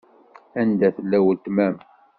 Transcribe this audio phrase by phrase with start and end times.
[0.61, 1.75] Anda tella weltma-m?